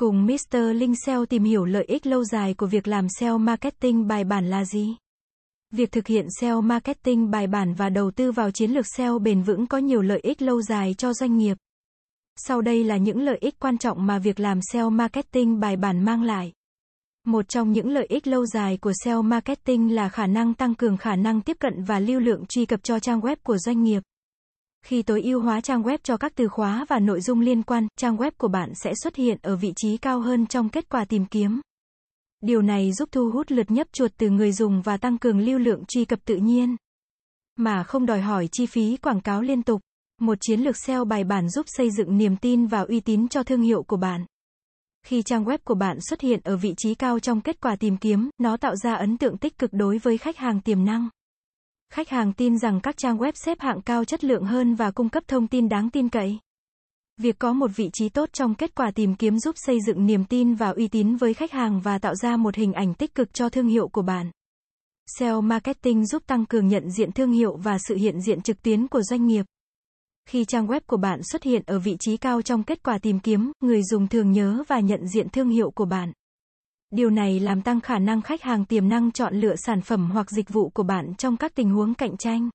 [0.00, 0.56] Cùng Mr.
[0.74, 4.50] Linh SEO tìm hiểu lợi ích lâu dài của việc làm SEO marketing bài bản
[4.50, 4.96] là gì?
[5.70, 9.42] Việc thực hiện SEO marketing bài bản và đầu tư vào chiến lược SEO bền
[9.42, 11.56] vững có nhiều lợi ích lâu dài cho doanh nghiệp.
[12.36, 16.04] Sau đây là những lợi ích quan trọng mà việc làm SEO marketing bài bản
[16.04, 16.52] mang lại.
[17.26, 20.96] Một trong những lợi ích lâu dài của SEO marketing là khả năng tăng cường
[20.96, 24.02] khả năng tiếp cận và lưu lượng truy cập cho trang web của doanh nghiệp.
[24.82, 27.88] Khi tối ưu hóa trang web cho các từ khóa và nội dung liên quan,
[27.96, 31.04] trang web của bạn sẽ xuất hiện ở vị trí cao hơn trong kết quả
[31.04, 31.60] tìm kiếm.
[32.40, 35.58] Điều này giúp thu hút lượt nhấp chuột từ người dùng và tăng cường lưu
[35.58, 36.76] lượng truy cập tự nhiên,
[37.60, 39.80] mà không đòi hỏi chi phí quảng cáo liên tục.
[40.20, 43.42] Một chiến lược SEO bài bản giúp xây dựng niềm tin và uy tín cho
[43.42, 44.24] thương hiệu của bạn.
[45.06, 47.96] Khi trang web của bạn xuất hiện ở vị trí cao trong kết quả tìm
[47.96, 51.08] kiếm, nó tạo ra ấn tượng tích cực đối với khách hàng tiềm năng.
[51.94, 55.08] Khách hàng tin rằng các trang web xếp hạng cao chất lượng hơn và cung
[55.08, 56.38] cấp thông tin đáng tin cậy.
[57.16, 60.24] Việc có một vị trí tốt trong kết quả tìm kiếm giúp xây dựng niềm
[60.24, 63.34] tin và uy tín với khách hàng và tạo ra một hình ảnh tích cực
[63.34, 64.30] cho thương hiệu của bạn.
[65.18, 68.88] SEO marketing giúp tăng cường nhận diện thương hiệu và sự hiện diện trực tuyến
[68.88, 69.46] của doanh nghiệp.
[70.28, 73.20] Khi trang web của bạn xuất hiện ở vị trí cao trong kết quả tìm
[73.20, 76.12] kiếm, người dùng thường nhớ và nhận diện thương hiệu của bạn.
[76.90, 80.30] Điều này làm tăng khả năng khách hàng tiềm năng chọn lựa sản phẩm hoặc
[80.30, 82.50] dịch vụ của bạn trong các tình huống cạnh tranh.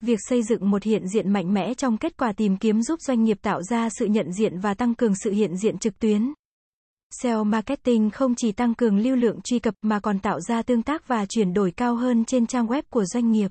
[0.00, 3.24] Việc xây dựng một hiện diện mạnh mẽ trong kết quả tìm kiếm giúp doanh
[3.24, 6.32] nghiệp tạo ra sự nhận diện và tăng cường sự hiện diện trực tuyến.
[7.10, 10.82] SEO marketing không chỉ tăng cường lưu lượng truy cập mà còn tạo ra tương
[10.82, 13.50] tác và chuyển đổi cao hơn trên trang web của doanh nghiệp.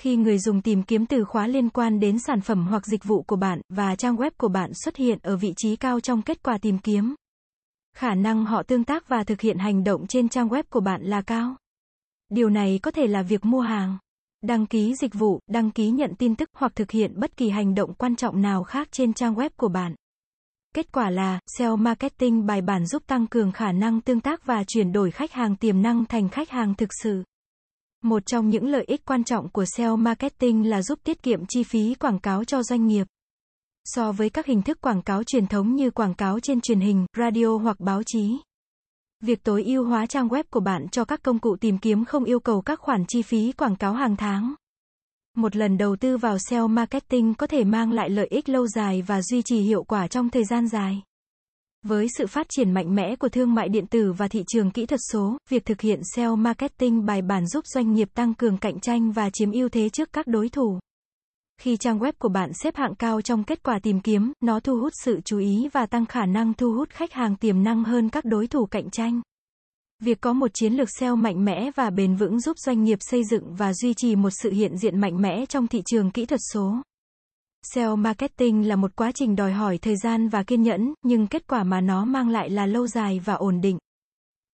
[0.00, 3.22] Khi người dùng tìm kiếm từ khóa liên quan đến sản phẩm hoặc dịch vụ
[3.22, 6.42] của bạn và trang web của bạn xuất hiện ở vị trí cao trong kết
[6.42, 7.14] quả tìm kiếm,
[7.96, 11.02] khả năng họ tương tác và thực hiện hành động trên trang web của bạn
[11.02, 11.56] là cao.
[12.28, 13.98] Điều này có thể là việc mua hàng,
[14.42, 17.74] đăng ký dịch vụ, đăng ký nhận tin tức hoặc thực hiện bất kỳ hành
[17.74, 19.94] động quan trọng nào khác trên trang web của bạn.
[20.74, 24.64] Kết quả là, SEO marketing bài bản giúp tăng cường khả năng tương tác và
[24.64, 27.22] chuyển đổi khách hàng tiềm năng thành khách hàng thực sự.
[28.02, 31.62] Một trong những lợi ích quan trọng của SEO marketing là giúp tiết kiệm chi
[31.62, 33.06] phí quảng cáo cho doanh nghiệp.
[33.94, 37.06] So với các hình thức quảng cáo truyền thống như quảng cáo trên truyền hình,
[37.18, 38.36] radio hoặc báo chí.
[39.20, 42.24] Việc tối ưu hóa trang web của bạn cho các công cụ tìm kiếm không
[42.24, 44.54] yêu cầu các khoản chi phí quảng cáo hàng tháng.
[45.36, 49.02] Một lần đầu tư vào SEO marketing có thể mang lại lợi ích lâu dài
[49.02, 51.02] và duy trì hiệu quả trong thời gian dài.
[51.82, 54.86] Với sự phát triển mạnh mẽ của thương mại điện tử và thị trường kỹ
[54.86, 58.80] thuật số, việc thực hiện SEO marketing bài bản giúp doanh nghiệp tăng cường cạnh
[58.80, 60.78] tranh và chiếm ưu thế trước các đối thủ.
[61.60, 64.80] Khi trang web của bạn xếp hạng cao trong kết quả tìm kiếm, nó thu
[64.80, 68.08] hút sự chú ý và tăng khả năng thu hút khách hàng tiềm năng hơn
[68.08, 69.20] các đối thủ cạnh tranh.
[70.02, 73.24] Việc có một chiến lược SEO mạnh mẽ và bền vững giúp doanh nghiệp xây
[73.24, 76.40] dựng và duy trì một sự hiện diện mạnh mẽ trong thị trường kỹ thuật
[76.54, 76.76] số.
[77.74, 81.46] SEO marketing là một quá trình đòi hỏi thời gian và kiên nhẫn, nhưng kết
[81.46, 83.78] quả mà nó mang lại là lâu dài và ổn định.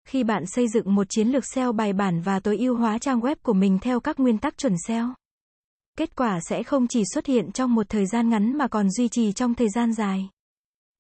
[0.08, 3.20] Khi bạn xây dựng một chiến lược SEO bài bản và tối ưu hóa trang
[3.20, 5.14] web của mình theo các nguyên tắc chuẩn SEO,
[5.96, 9.08] kết quả sẽ không chỉ xuất hiện trong một thời gian ngắn mà còn duy
[9.08, 10.28] trì trong thời gian dài.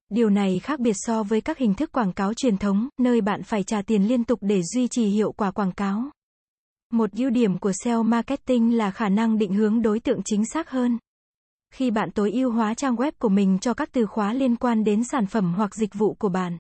[0.08, 3.42] Điều này khác biệt so với các hình thức quảng cáo truyền thống, nơi bạn
[3.42, 6.10] phải trả tiền liên tục để duy trì hiệu quả quảng cáo.
[6.92, 10.70] Một ưu điểm của SEO marketing là khả năng định hướng đối tượng chính xác
[10.70, 10.98] hơn.
[11.74, 14.84] Khi bạn tối ưu hóa trang web của mình cho các từ khóa liên quan
[14.84, 16.58] đến sản phẩm hoặc dịch vụ của bạn,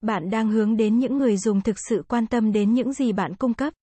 [0.00, 3.34] bạn đang hướng đến những người dùng thực sự quan tâm đến những gì bạn
[3.34, 3.74] cung cấp.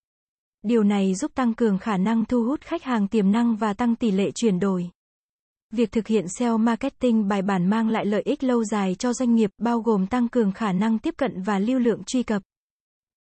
[0.64, 3.96] Điều này giúp tăng cường khả năng thu hút khách hàng tiềm năng và tăng
[3.96, 4.90] tỷ lệ chuyển đổi.
[5.74, 9.36] Việc thực hiện SEO marketing bài bản mang lại lợi ích lâu dài cho doanh
[9.36, 12.42] nghiệp, bao gồm tăng cường khả năng tiếp cận và lưu lượng truy cập,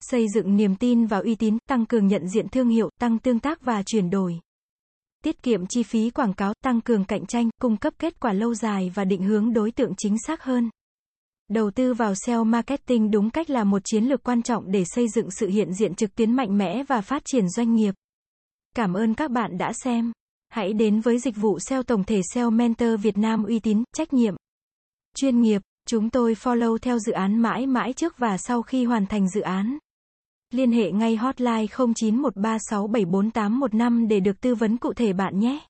[0.00, 3.40] xây dựng niềm tin và uy tín, tăng cường nhận diện thương hiệu, tăng tương
[3.40, 4.40] tác và chuyển đổi
[5.24, 8.54] tiết kiệm chi phí quảng cáo, tăng cường cạnh tranh, cung cấp kết quả lâu
[8.54, 10.70] dài và định hướng đối tượng chính xác hơn.
[11.48, 15.08] Đầu tư vào SEO marketing đúng cách là một chiến lược quan trọng để xây
[15.08, 17.94] dựng sự hiện diện trực tuyến mạnh mẽ và phát triển doanh nghiệp.
[18.74, 20.12] Cảm ơn các bạn đã xem.
[20.48, 24.12] Hãy đến với dịch vụ SEO tổng thể SEO Mentor Việt Nam uy tín, trách
[24.12, 24.34] nhiệm,
[25.16, 25.62] chuyên nghiệp.
[25.88, 29.40] Chúng tôi follow theo dự án mãi mãi trước và sau khi hoàn thành dự
[29.40, 29.78] án.
[30.52, 35.60] Liên hệ ngay hotline 0913674815 để được tư vấn cụ thể bạn nhé.